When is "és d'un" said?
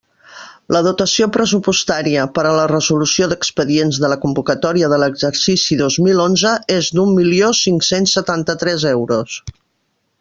6.79-7.13